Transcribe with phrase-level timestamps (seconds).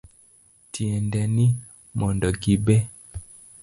[0.73, 1.47] Tiende ni,
[1.99, 2.77] mondo gibe